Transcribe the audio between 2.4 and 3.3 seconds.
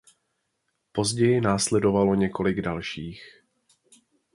dalších.